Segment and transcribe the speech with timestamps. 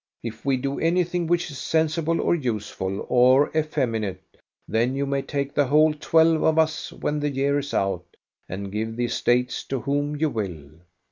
[0.23, 5.53] If we do anything which is sensible, or useful, or effeminate, then you may take
[5.53, 8.05] the whole twelve of us when the year is out,
[8.49, 10.71] and give the estates to whom you will."